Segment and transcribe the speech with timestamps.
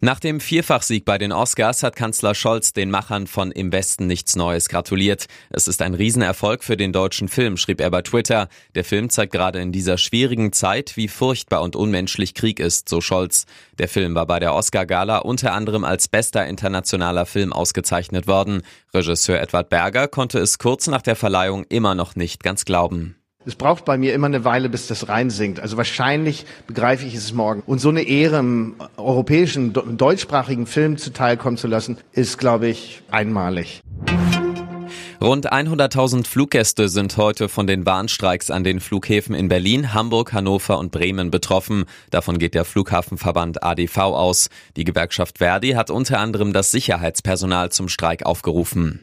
[0.00, 4.36] Nach dem Vierfachsieg bei den Oscars hat Kanzler Scholz den Machern von Im Westen nichts
[4.36, 5.26] Neues gratuliert.
[5.50, 8.48] Es ist ein Riesenerfolg für den deutschen Film, schrieb er bei Twitter.
[8.74, 13.00] Der Film zeigt gerade in dieser schwierigen Zeit, wie furchtbar und unmenschlich Krieg ist, so
[13.00, 13.46] Scholz.
[13.78, 18.62] Der Film war bei der Oscar-Gala unter anderem als bester internationaler Film ausgezeichnet worden.
[18.94, 23.16] Regisseur Edward Berger konnte es kurz nach der Verleihung immer noch nicht ganz glauben.
[23.48, 25.60] Es braucht bei mir immer eine Weile, bis das reinsinkt.
[25.60, 27.62] Also wahrscheinlich begreife ich es morgen.
[27.64, 33.80] Und so eine Ehre im europäischen, deutschsprachigen Film zuteilkommen zu lassen, ist, glaube ich, einmalig.
[35.20, 40.78] Rund 100.000 Fluggäste sind heute von den Warnstreiks an den Flughäfen in Berlin, Hamburg, Hannover
[40.78, 41.86] und Bremen betroffen.
[42.10, 44.48] Davon geht der Flughafenverband ADV aus.
[44.76, 49.02] Die Gewerkschaft Verdi hat unter anderem das Sicherheitspersonal zum Streik aufgerufen.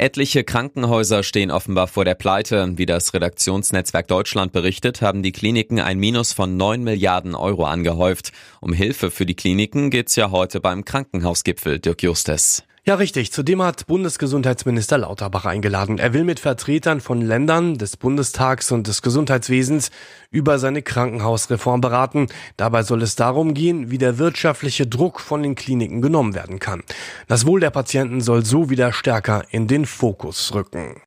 [0.00, 2.78] Etliche Krankenhäuser stehen offenbar vor der Pleite.
[2.78, 8.30] Wie das Redaktionsnetzwerk Deutschland berichtet, haben die Kliniken ein Minus von 9 Milliarden Euro angehäuft.
[8.60, 12.62] Um Hilfe für die Kliniken geht's ja heute beim Krankenhausgipfel, Dirk Justes.
[12.88, 13.32] Ja, richtig.
[13.32, 15.98] Zudem hat Bundesgesundheitsminister Lauterbach eingeladen.
[15.98, 19.90] Er will mit Vertretern von Ländern, des Bundestags und des Gesundheitswesens
[20.30, 22.28] über seine Krankenhausreform beraten.
[22.56, 26.82] Dabei soll es darum gehen, wie der wirtschaftliche Druck von den Kliniken genommen werden kann.
[27.26, 31.02] Das Wohl der Patienten soll so wieder stärker in den Fokus rücken.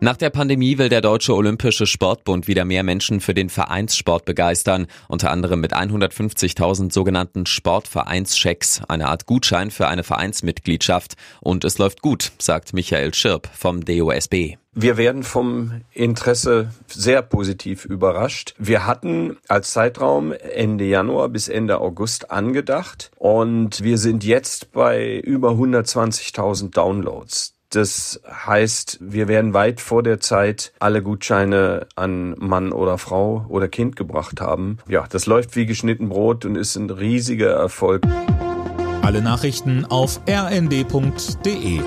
[0.00, 4.88] Nach der Pandemie will der Deutsche Olympische Sportbund wieder mehr Menschen für den Vereinssport begeistern,
[5.08, 11.14] unter anderem mit 150.000 sogenannten Sportvereinschecks, eine Art Gutschein für eine Vereinsmitgliedschaft.
[11.40, 14.56] Und es läuft gut, sagt Michael Schirp vom DOSB.
[14.78, 18.54] Wir werden vom Interesse sehr positiv überrascht.
[18.58, 25.18] Wir hatten als Zeitraum Ende Januar bis Ende August angedacht und wir sind jetzt bei
[25.20, 27.55] über 120.000 Downloads.
[27.70, 33.68] Das heißt, wir werden weit vor der Zeit alle Gutscheine an Mann oder Frau oder
[33.68, 34.78] Kind gebracht haben.
[34.88, 38.02] Ja, das läuft wie geschnitten Brot und ist ein riesiger Erfolg.
[39.02, 41.80] Alle Nachrichten auf rnd.de